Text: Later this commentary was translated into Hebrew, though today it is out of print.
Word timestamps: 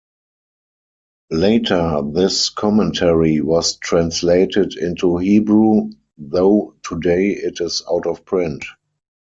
Later 1.29 2.01
this 2.03 2.49
commentary 2.49 3.39
was 3.39 3.75
translated 3.77 4.75
into 4.75 5.17
Hebrew, 5.19 5.91
though 6.17 6.73
today 6.81 7.29
it 7.29 7.61
is 7.61 7.83
out 7.87 8.07
of 8.07 8.25
print. 8.25 8.65